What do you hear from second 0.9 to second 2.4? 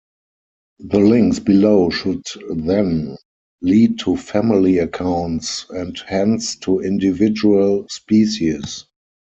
links below should